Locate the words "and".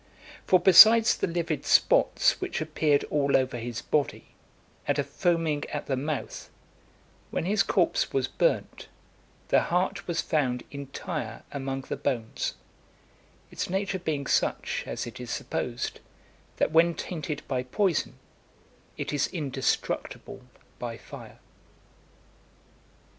4.87-4.97